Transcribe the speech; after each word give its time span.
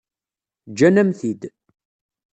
Ǧǧan-am-t-id. 0.71 1.41